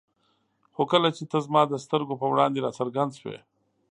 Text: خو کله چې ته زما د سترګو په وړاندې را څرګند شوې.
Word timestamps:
خو 0.73 0.83
کله 0.91 1.09
چې 1.17 1.23
ته 1.31 1.37
زما 1.45 1.61
د 1.67 1.73
سترګو 1.85 2.13
په 2.21 2.27
وړاندې 2.31 2.59
را 2.65 2.71
څرګند 2.77 3.11
شوې. 3.19 3.39